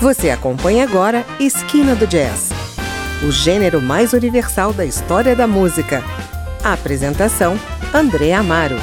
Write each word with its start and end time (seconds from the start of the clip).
Você 0.00 0.30
acompanha 0.30 0.82
agora 0.84 1.26
Esquina 1.38 1.94
do 1.94 2.06
Jazz, 2.06 2.48
o 3.22 3.30
gênero 3.30 3.82
mais 3.82 4.14
universal 4.14 4.72
da 4.72 4.82
história 4.82 5.36
da 5.36 5.46
música. 5.46 6.02
A 6.64 6.72
apresentação: 6.72 7.54
André 7.92 8.32
Amaro. 8.32 8.76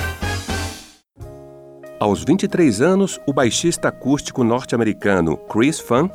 Aos 1.99 2.23
23 2.23 2.81
anos, 2.81 3.19
o 3.25 3.33
baixista 3.33 3.87
acústico 3.87 4.43
norte-americano 4.43 5.35
Chris 5.35 5.79
Fun 5.79 6.07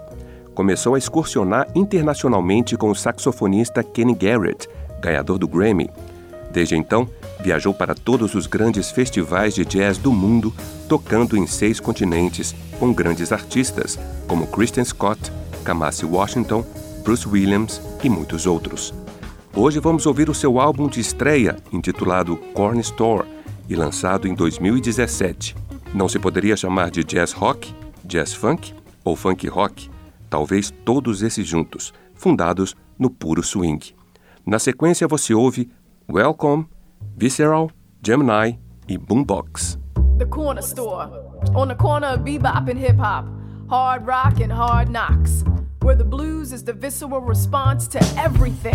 começou 0.54 0.94
a 0.94 0.98
excursionar 0.98 1.66
internacionalmente 1.74 2.76
com 2.76 2.88
o 2.88 2.94
saxofonista 2.94 3.82
Kenny 3.82 4.14
Garrett, 4.14 4.68
ganhador 5.00 5.36
do 5.36 5.48
Grammy. 5.48 5.90
Desde 6.52 6.76
então, 6.76 7.08
viajou 7.42 7.74
para 7.74 7.94
todos 7.94 8.34
os 8.34 8.46
grandes 8.46 8.90
festivais 8.90 9.54
de 9.54 9.64
jazz 9.64 9.98
do 9.98 10.12
mundo, 10.12 10.54
tocando 10.88 11.36
em 11.36 11.46
seis 11.46 11.80
continentes 11.80 12.54
com 12.78 12.92
grandes 12.92 13.32
artistas 13.32 13.98
como 14.28 14.46
Christian 14.46 14.84
Scott, 14.84 15.32
Kamasi 15.64 16.06
Washington, 16.06 16.64
Bruce 17.02 17.28
Williams 17.28 17.80
e 18.02 18.08
muitos 18.08 18.46
outros. 18.46 18.94
Hoje 19.54 19.80
vamos 19.80 20.06
ouvir 20.06 20.30
o 20.30 20.34
seu 20.34 20.58
álbum 20.60 20.88
de 20.88 21.00
estreia, 21.00 21.56
intitulado 21.72 22.36
Corn 22.54 22.80
Store, 22.80 23.26
e 23.68 23.74
lançado 23.76 24.28
em 24.28 24.34
2017. 24.34 25.56
Não 25.94 26.08
se 26.08 26.18
poderia 26.18 26.56
chamar 26.56 26.90
de 26.90 27.04
jazz 27.04 27.32
rock, 27.32 27.74
jazz 28.04 28.32
funk 28.32 28.74
ou 29.04 29.16
funk 29.16 29.46
rock, 29.48 29.90
talvez 30.30 30.72
todos 30.84 31.22
esses 31.22 31.46
juntos, 31.46 31.92
fundados 32.14 32.74
no 32.98 33.10
puro 33.10 33.42
swing. 33.42 33.94
Na 34.44 34.58
sequência 34.58 35.06
você 35.06 35.34
ouve 35.34 35.70
Welcome, 36.10 36.66
Visceral, 37.16 37.70
Gemini 38.02 38.52
e 38.88 38.96
Boombox. 38.96 39.76
The 40.18 40.26
corner 40.26 40.62
store, 40.62 41.10
on 41.54 41.68
the 41.68 41.74
corner 41.74 42.08
of 42.08 42.20
bebop 42.20 42.68
and 42.68 42.78
hip 42.78 42.96
hop, 42.96 43.26
hard 43.68 44.06
rock 44.06 44.40
and 44.40 44.50
hard 44.50 44.88
knocks, 44.88 45.44
where 45.82 45.94
the 45.94 46.04
blues 46.04 46.52
is 46.52 46.64
the 46.64 46.72
visceral 46.72 47.20
response 47.20 47.86
to 47.88 47.98
everything, 48.18 48.74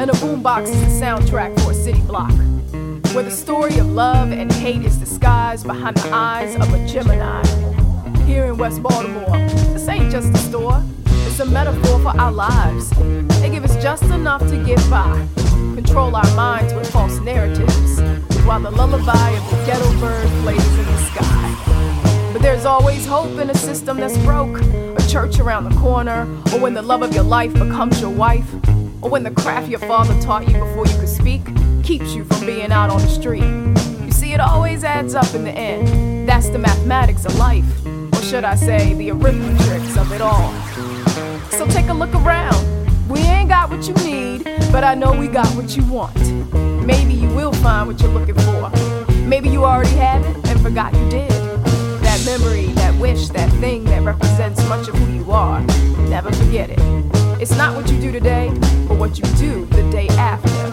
and 0.00 0.10
a 0.10 0.14
boombox 0.14 0.68
is 0.68 0.80
the 0.80 1.06
soundtrack 1.06 1.58
for 1.60 1.72
a 1.72 1.74
city 1.74 2.00
block, 2.02 2.32
where 3.14 3.24
the 3.24 3.30
story 3.30 3.78
of 3.78 3.86
love 3.86 4.32
and 4.32 4.50
hate 4.52 4.82
is 4.82 4.96
disguised 4.96 5.66
behind 5.66 5.96
the 5.98 6.10
eyes 6.12 6.54
of 6.56 6.72
a 6.72 6.86
Gemini. 6.88 7.44
Here 8.24 8.46
in 8.46 8.56
West 8.56 8.82
Baltimore, 8.82 9.38
this 9.74 9.86
ain't 9.86 10.10
just 10.10 10.32
a 10.32 10.38
store, 10.38 10.82
it's 11.26 11.40
a 11.40 11.46
metaphor 11.46 12.00
for 12.00 12.18
our 12.18 12.32
lives. 12.32 12.90
They 13.40 13.50
give 13.50 13.64
us 13.64 13.80
just 13.82 14.04
enough 14.04 14.40
to 14.48 14.64
get 14.64 14.78
by 14.90 15.28
control 15.76 16.16
our 16.16 16.34
minds 16.34 16.72
with 16.72 16.90
false 16.90 17.20
narratives, 17.20 18.00
while 18.46 18.58
the 18.58 18.70
lullaby 18.70 19.30
of 19.32 19.50
the 19.50 19.56
ghetto 19.66 20.00
bird 20.00 20.26
plays 20.42 20.78
in 20.78 20.86
the 20.86 20.96
sky. 21.10 22.30
But 22.32 22.40
there's 22.40 22.64
always 22.64 23.04
hope 23.04 23.38
in 23.38 23.50
a 23.50 23.54
system 23.54 23.98
that's 23.98 24.16
broke, 24.24 24.58
a 24.58 25.06
church 25.06 25.38
around 25.38 25.64
the 25.64 25.78
corner, 25.78 26.22
or 26.54 26.60
when 26.60 26.72
the 26.72 26.80
love 26.80 27.02
of 27.02 27.12
your 27.12 27.24
life 27.24 27.52
becomes 27.52 28.00
your 28.00 28.10
wife, 28.10 28.50
or 29.02 29.10
when 29.10 29.22
the 29.22 29.30
craft 29.30 29.68
your 29.68 29.80
father 29.80 30.18
taught 30.22 30.48
you 30.48 30.58
before 30.58 30.86
you 30.86 30.98
could 30.98 31.10
speak 31.10 31.44
keeps 31.84 32.14
you 32.14 32.24
from 32.24 32.46
being 32.46 32.72
out 32.72 32.88
on 32.88 33.02
the 33.02 33.08
street. 33.08 33.44
You 34.02 34.12
see, 34.12 34.32
it 34.32 34.40
always 34.40 34.82
adds 34.82 35.14
up 35.14 35.34
in 35.34 35.44
the 35.44 35.52
end. 35.52 36.26
That's 36.26 36.48
the 36.48 36.58
mathematics 36.58 37.26
of 37.26 37.36
life, 37.36 37.86
or 37.86 38.22
should 38.22 38.44
I 38.44 38.54
say, 38.54 38.94
the 38.94 39.10
arithmetic 39.10 39.96
of 39.98 40.10
it 40.10 40.22
all. 40.22 40.52
So 41.50 41.66
take 41.66 41.88
a 41.88 41.94
look 41.94 42.14
around. 42.14 42.65
But 44.76 44.84
I 44.84 44.94
know 44.94 45.18
we 45.18 45.26
got 45.26 45.46
what 45.56 45.74
you 45.74 45.82
want. 45.86 46.14
Maybe 46.84 47.14
you 47.14 47.28
will 47.28 47.54
find 47.54 47.88
what 47.88 47.98
you're 47.98 48.10
looking 48.10 48.34
for. 48.34 48.70
Maybe 49.26 49.48
you 49.48 49.64
already 49.64 49.96
have 49.96 50.22
it 50.26 50.36
and 50.50 50.60
forgot 50.60 50.92
you 50.92 51.08
did. 51.08 51.30
That 52.02 52.22
memory, 52.26 52.66
that 52.74 52.94
wish, 53.00 53.28
that 53.28 53.50
thing 53.52 53.84
that 53.84 54.02
represents 54.02 54.62
much 54.68 54.86
of 54.88 54.94
who 54.96 55.10
you 55.14 55.32
are. 55.32 55.62
Never 56.10 56.30
forget 56.30 56.68
it. 56.68 56.78
It's 57.40 57.56
not 57.56 57.74
what 57.74 57.90
you 57.90 57.98
do 57.98 58.12
today, 58.12 58.50
but 58.86 58.98
what 58.98 59.18
you 59.18 59.24
do 59.36 59.64
the 59.64 59.90
day 59.90 60.08
after. 60.08 60.70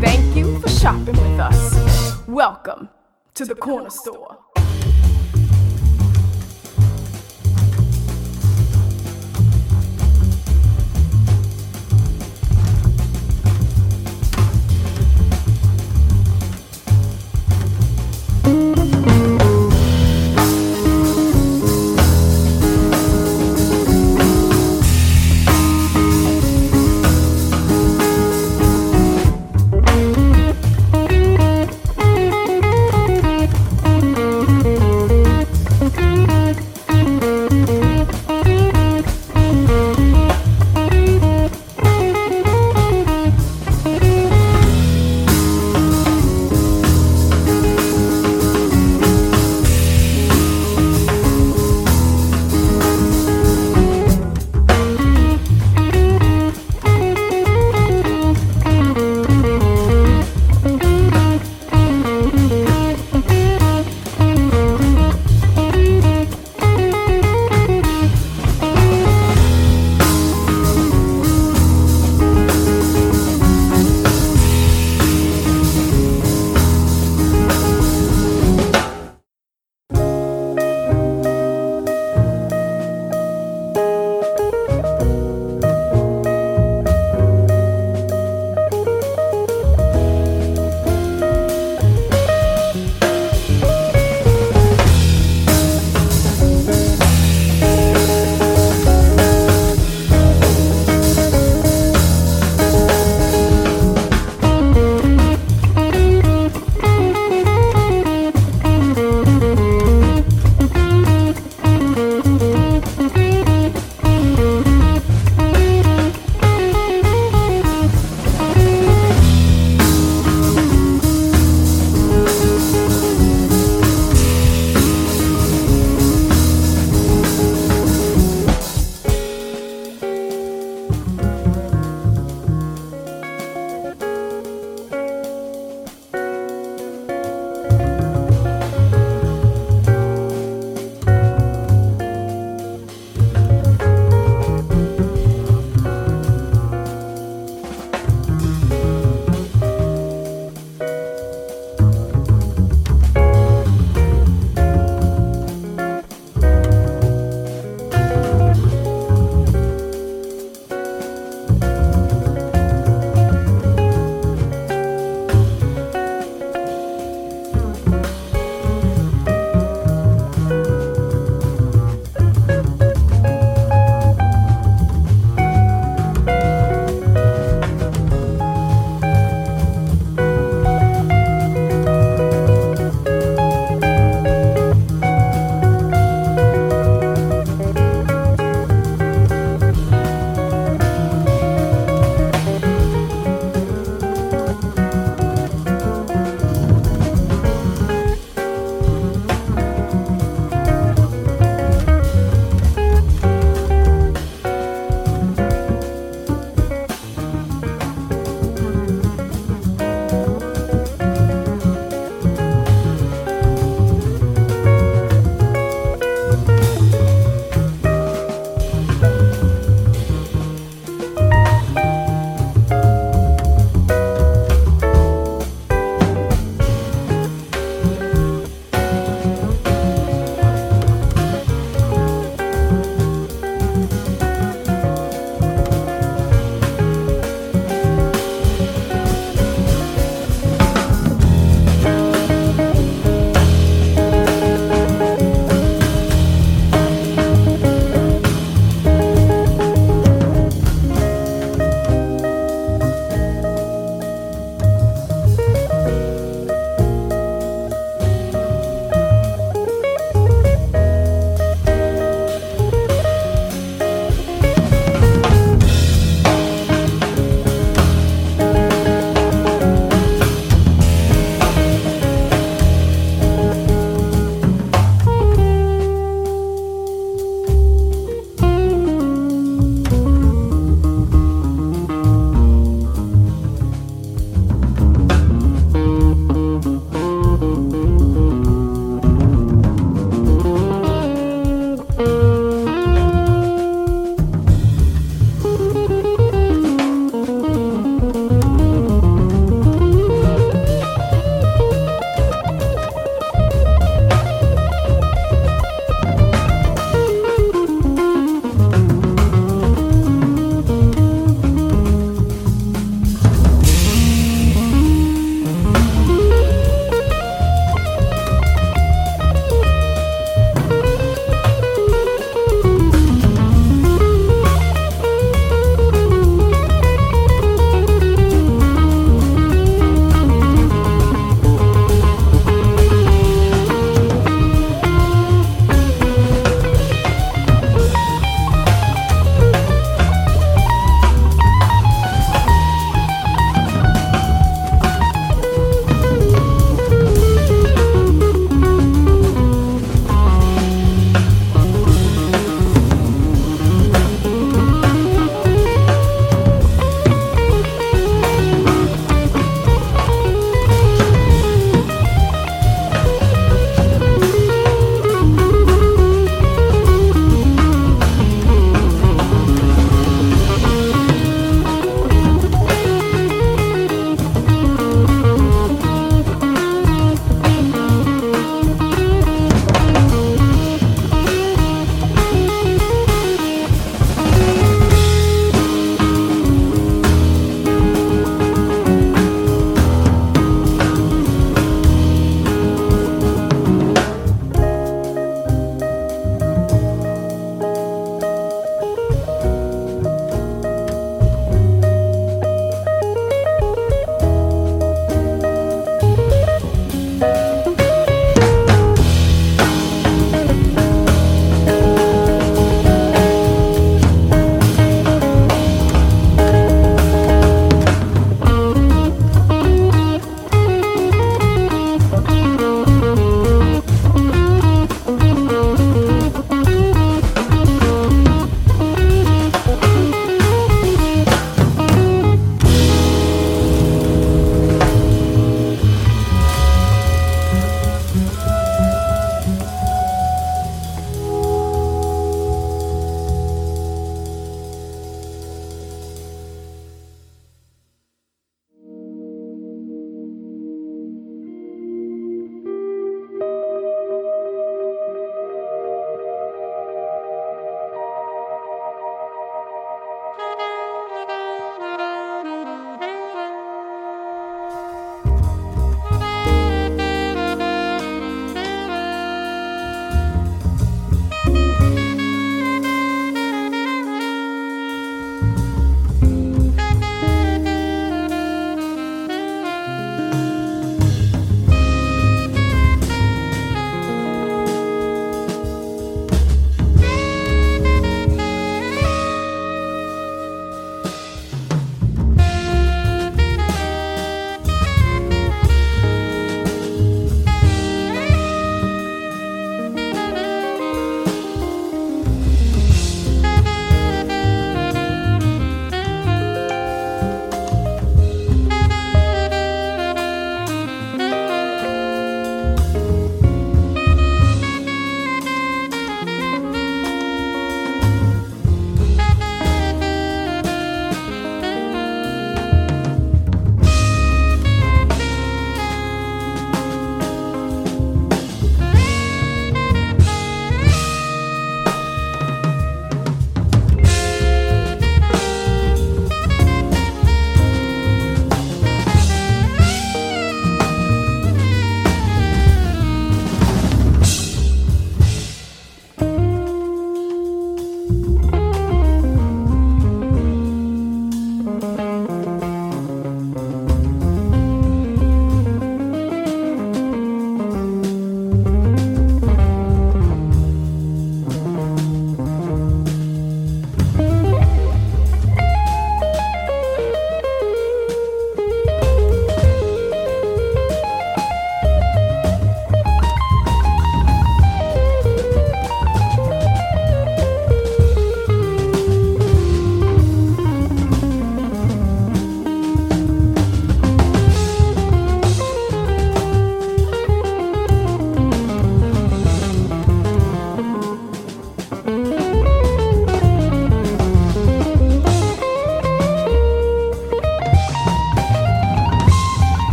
Thank 0.00 0.36
you 0.36 0.60
for 0.60 0.68
shopping 0.68 1.16
with 1.16 1.40
us. 1.40 2.24
Welcome 2.28 2.90
to 3.34 3.44
the 3.44 3.56
corner 3.56 3.90
store. 3.90 4.38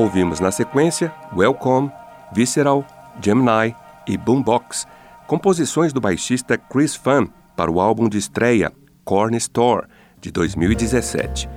Ouvimos 0.00 0.40
na 0.40 0.50
sequência 0.50 1.12
Welcome, 1.36 1.92
Visceral, 2.32 2.86
Gemini 3.22 3.76
e 4.06 4.16
Boombox, 4.16 4.86
composições 5.26 5.92
do 5.92 6.00
baixista 6.00 6.56
Chris 6.56 6.96
Fan 6.96 7.28
para 7.54 7.70
o 7.70 7.78
álbum 7.78 8.08
de 8.08 8.16
estreia 8.16 8.72
Corn 9.04 9.36
Store, 9.36 9.86
de 10.18 10.30
2017. 10.30 11.50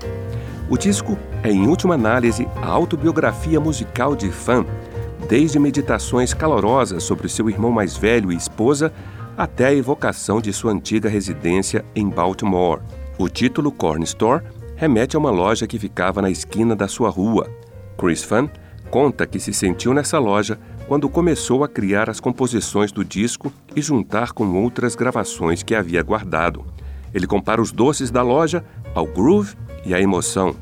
O 0.70 0.78
disco 0.78 1.18
é, 1.42 1.52
em 1.52 1.70
última 1.70 1.94
análise, 1.94 2.46
a 2.62 2.68
autobiografia 2.68 3.62
musical 3.62 4.14
de 4.14 4.30
Fan, 4.30 4.66
desde 5.30 5.58
meditações 5.58 6.34
calorosas 6.34 7.02
sobre 7.02 7.30
seu 7.30 7.50
irmão 7.50 7.72
mais 7.72 7.96
velho 7.96 8.30
e 8.30 8.36
esposa 8.36 8.92
até 9.38 9.68
a 9.68 9.74
evocação 9.74 10.42
de 10.42 10.52
sua 10.52 10.74
antiga 10.74 11.08
residência 11.08 11.86
em 11.96 12.10
Baltimore. 12.10 12.82
O 13.18 13.30
título 13.30 13.72
Corn 13.72 14.04
Store 14.04 14.44
remete 14.76 15.16
a 15.16 15.20
uma 15.20 15.32
loja 15.32 15.66
que 15.66 15.80
ficava 15.80 16.22
na 16.22 16.30
esquina 16.30 16.76
da 16.76 16.90
sua 16.90 17.10
rua. 17.10 17.50
Chris 17.98 18.24
Fan 18.24 18.50
conta 18.90 19.26
que 19.26 19.40
se 19.40 19.54
sentiu 19.54 19.94
nessa 19.94 20.20
loja 20.20 20.60
quando 20.88 21.10
começou 21.10 21.64
a 21.64 21.68
criar 21.68 22.10
as 22.10 22.20
composições 22.20 22.92
do 22.92 23.04
disco 23.04 23.52
e 23.76 23.82
juntar 23.82 24.34
com 24.34 24.62
outras 24.62 24.96
gravações 24.96 25.64
que 25.64 25.74
havia 25.74 26.04
guardado. 26.04 26.66
Ele 27.14 27.28
compara 27.28 27.62
os 27.62 27.72
doces 27.72 28.12
da 28.12 28.22
loja 28.22 28.64
ao 28.94 29.06
groove 29.06 29.56
e 29.86 29.94
à 29.94 30.02
emoção, 30.02 30.56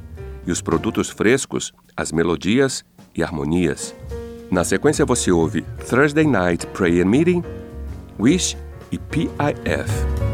e 0.45 0.51
os 0.51 0.61
produtos 0.61 1.09
frescos 1.09 1.73
às 1.95 2.11
melodias 2.11 2.83
e 3.15 3.23
harmonias. 3.23 3.95
Na 4.49 4.63
sequência 4.63 5.05
você 5.05 5.31
ouve 5.31 5.63
Thursday 5.89 6.25
Night 6.25 6.67
Prayer 6.67 7.05
Meeting, 7.05 7.43
Wish 8.19 8.57
e 8.91 8.97
PIF. 8.97 10.30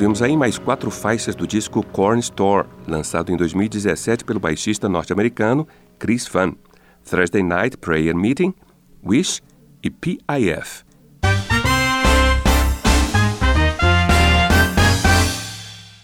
Ouvimos 0.00 0.22
aí 0.22 0.34
mais 0.34 0.56
quatro 0.56 0.90
faixas 0.90 1.34
do 1.34 1.46
disco 1.46 1.84
Corn 1.84 2.18
Store, 2.20 2.66
lançado 2.88 3.30
em 3.30 3.36
2017 3.36 4.24
pelo 4.24 4.40
baixista 4.40 4.88
norte-americano 4.88 5.68
Chris 5.98 6.26
Van, 6.26 6.54
Thursday 7.04 7.42
Night 7.42 7.76
Prayer 7.76 8.16
Meeting, 8.16 8.54
Wish 9.04 9.42
e 9.82 9.90
PIF. 9.90 10.86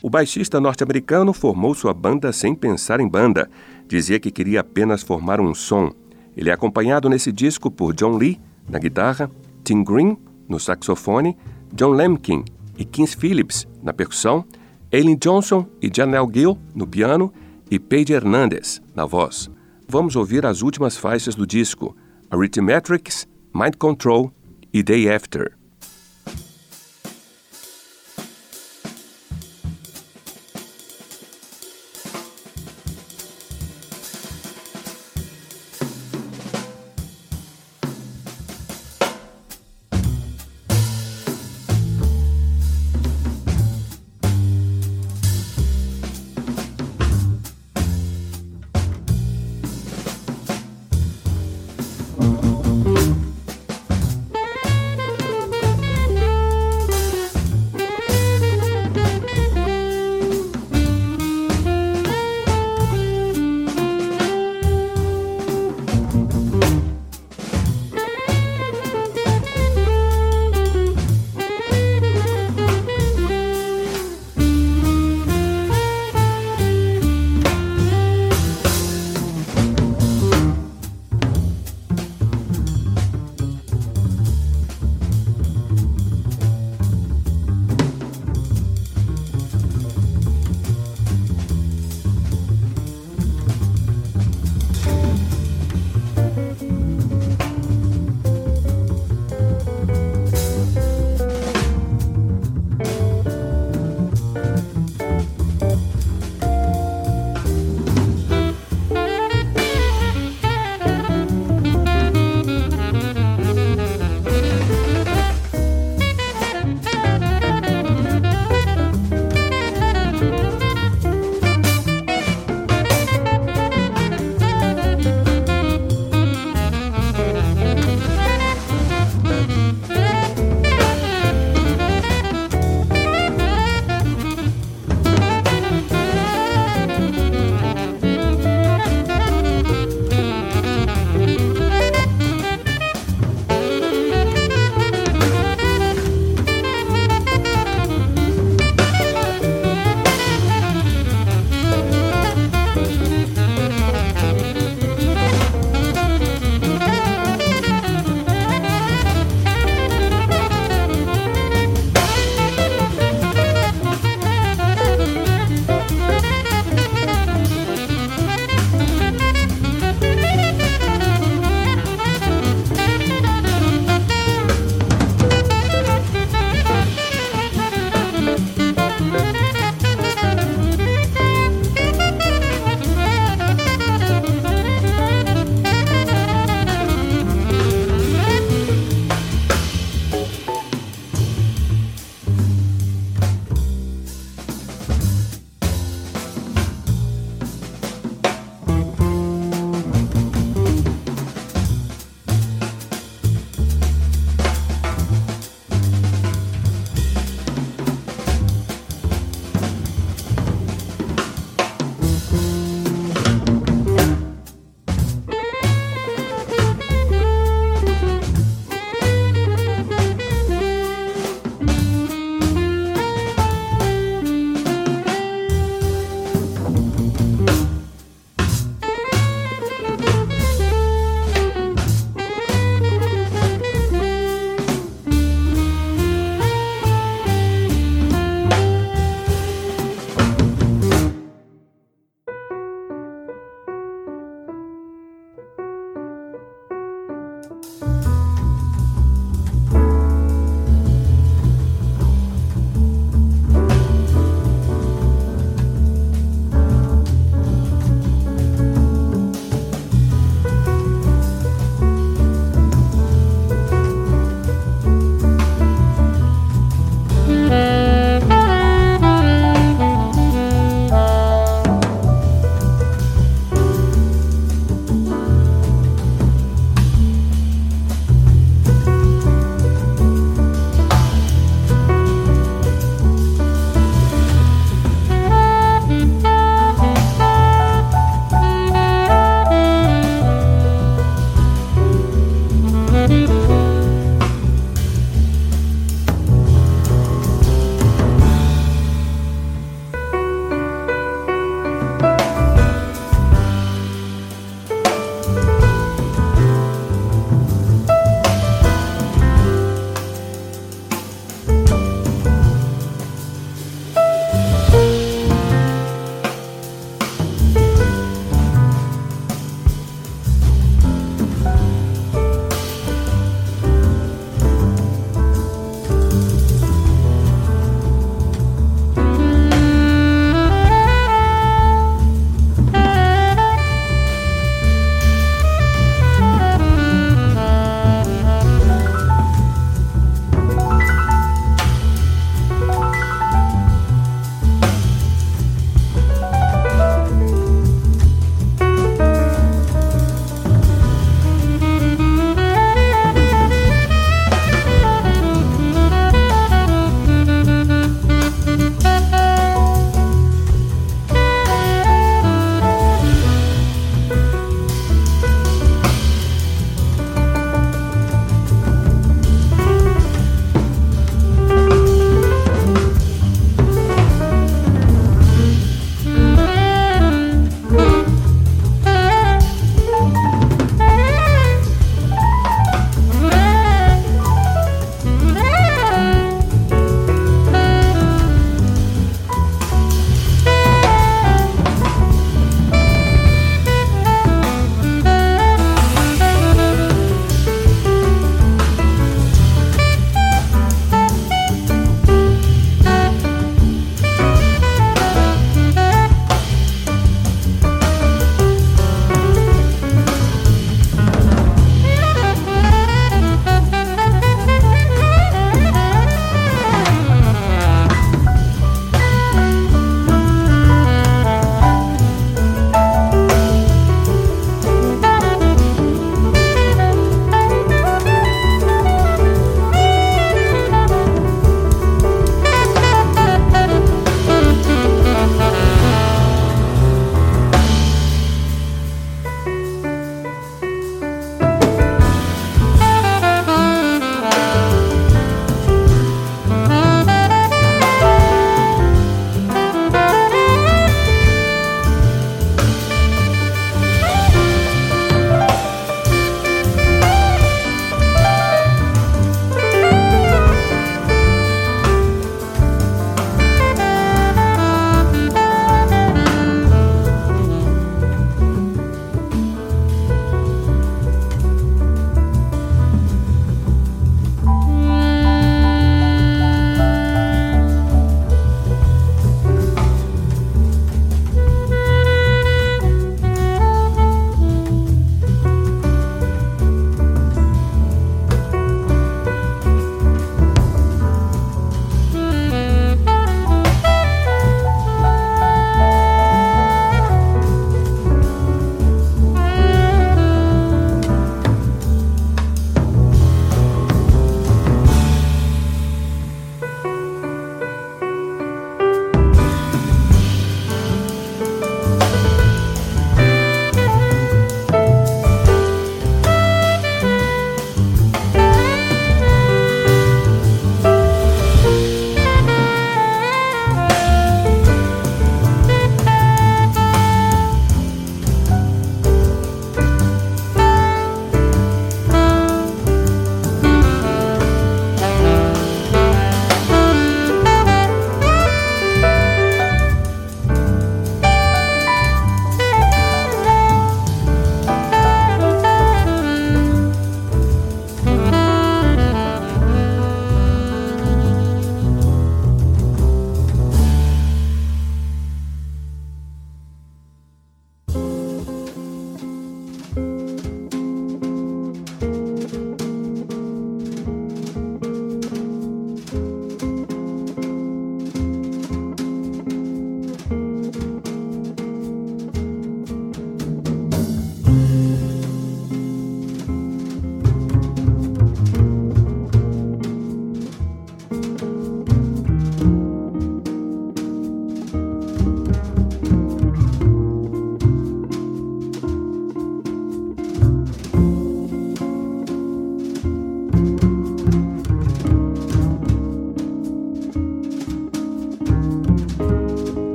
O 0.00 0.08
baixista 0.08 0.60
norte-americano 0.60 1.32
formou 1.32 1.74
sua 1.74 1.92
banda 1.92 2.32
sem 2.32 2.54
pensar 2.54 3.00
em 3.00 3.08
banda. 3.08 3.50
Dizia 3.88 4.20
que 4.20 4.30
queria 4.30 4.60
apenas 4.60 5.02
formar 5.02 5.40
um 5.40 5.52
som. 5.52 5.90
Ele 6.36 6.48
é 6.48 6.52
acompanhado 6.52 7.08
nesse 7.08 7.32
disco 7.32 7.68
por 7.68 7.92
John 7.92 8.16
Lee 8.16 8.40
na 8.68 8.78
guitarra, 8.78 9.28
Tim 9.64 9.82
Green 9.82 10.16
no 10.48 10.60
saxofone, 10.60 11.36
John 11.74 11.90
Lemkin 11.90 12.44
e 12.80 12.84
Kins 12.84 13.14
Phillips 13.14 13.68
na 13.82 13.92
percussão, 13.92 14.44
Aileen 14.92 15.18
Johnson 15.22 15.66
e 15.82 15.90
Janelle 15.94 16.28
Gill 16.32 16.58
no 16.74 16.86
piano 16.86 17.32
e 17.70 17.78
Paige 17.78 18.14
Hernandez 18.14 18.80
na 18.94 19.04
voz. 19.04 19.50
Vamos 19.86 20.16
ouvir 20.16 20.46
as 20.46 20.62
últimas 20.62 20.96
faixas 20.96 21.34
do 21.34 21.46
disco, 21.46 21.94
Arithmetrics, 22.30 23.28
Mind 23.54 23.76
Control 23.76 24.32
e 24.72 24.82
Day 24.82 25.12
After. 25.12 25.59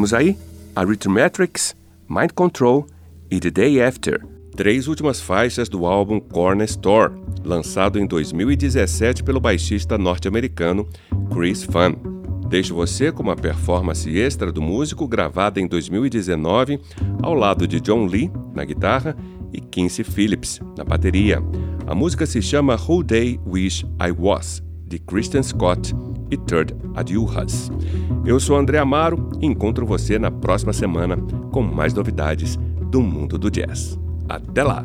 Ouvimos 0.00 0.14
aí 0.14 0.34
Arithmetrics, 0.74 1.76
Mind 2.08 2.30
Control 2.34 2.86
e 3.30 3.38
The 3.38 3.50
Day 3.50 3.82
After, 3.82 4.26
três 4.56 4.88
últimas 4.88 5.20
faixas 5.20 5.68
do 5.68 5.84
álbum 5.84 6.18
Corner 6.18 6.64
Store, 6.64 7.12
lançado 7.44 7.98
em 7.98 8.06
2017 8.06 9.22
pelo 9.22 9.38
baixista 9.38 9.98
norte-americano 9.98 10.88
Chris 11.30 11.64
Fun. 11.64 11.96
Deixo 12.48 12.74
você 12.74 13.12
com 13.12 13.22
uma 13.22 13.36
performance 13.36 14.08
extra 14.08 14.50
do 14.50 14.62
músico 14.62 15.06
gravada 15.06 15.60
em 15.60 15.66
2019 15.66 16.80
ao 17.20 17.34
lado 17.34 17.68
de 17.68 17.78
John 17.78 18.06
Lee 18.06 18.32
na 18.54 18.64
guitarra 18.64 19.14
e 19.52 19.60
Quincy 19.60 20.02
Phillips 20.02 20.60
na 20.78 20.82
bateria. 20.82 21.42
A 21.86 21.94
música 21.94 22.24
se 22.24 22.40
chama 22.40 22.74
Who 22.74 23.02
Day 23.02 23.38
Wish 23.46 23.84
I 24.00 24.12
Was, 24.18 24.62
de 24.86 24.98
Christian 24.98 25.42
Scott 25.42 25.94
e 26.30 26.36
Third 26.36 26.74
Adiuhas. 26.94 27.70
Eu 28.24 28.38
sou 28.38 28.56
André 28.56 28.78
Amaro 28.78 29.30
e 29.40 29.46
encontro 29.46 29.86
você 29.86 30.18
na 30.18 30.30
próxima 30.30 30.72
semana 30.72 31.16
com 31.50 31.62
mais 31.62 31.92
novidades 31.94 32.58
do 32.90 33.00
mundo 33.00 33.38
do 33.38 33.50
jazz. 33.50 33.98
Até 34.28 34.62
lá! 34.62 34.84